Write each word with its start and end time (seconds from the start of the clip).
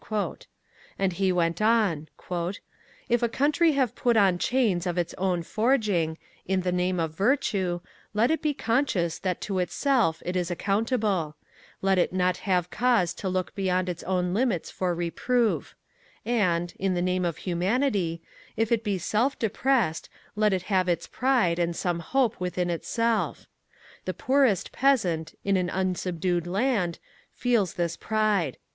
And 0.97 1.13
he 1.13 1.31
went 1.31 1.61
on: 1.61 2.09
If 3.07 3.21
a 3.21 3.29
country 3.29 3.73
have 3.73 3.93
put 3.93 4.17
on 4.17 4.39
chains 4.39 4.87
of 4.87 4.97
its 4.97 5.13
own 5.19 5.43
forging; 5.43 6.17
in 6.43 6.61
the 6.61 6.71
name 6.71 6.99
of 6.99 7.15
virtue, 7.15 7.81
let 8.11 8.31
it 8.31 8.41
be 8.41 8.55
conscious 8.55 9.19
that 9.19 9.39
to 9.41 9.59
itself 9.59 10.23
it 10.25 10.35
is 10.35 10.49
accountable: 10.49 11.35
let 11.83 11.99
it 11.99 12.11
not 12.13 12.37
have 12.37 12.71
cause 12.71 13.13
to 13.13 13.29
look 13.29 13.53
beyond 13.53 13.89
its 13.89 14.01
own 14.05 14.33
limits 14.33 14.71
for 14.71 14.95
reproof: 14.95 15.75
and 16.25 16.73
in 16.79 16.95
the 16.95 17.01
name 17.03 17.23
of 17.23 17.37
humanity 17.37 18.23
if 18.57 18.71
it 18.71 18.83
be 18.83 18.97
self 18.97 19.37
depressed, 19.37 20.09
let 20.35 20.51
it 20.51 20.63
have 20.63 20.89
its 20.89 21.05
pride 21.05 21.59
and 21.59 21.75
some 21.75 21.99
hope 21.99 22.39
within 22.39 22.71
itself. 22.71 23.45
The 24.05 24.15
poorest 24.15 24.71
peasant, 24.71 25.37
in 25.43 25.57
an 25.57 25.69
unsubdued 25.69 26.47
land, 26.47 26.97
feels 27.31 27.75
this 27.75 27.95
pride. 27.95 28.57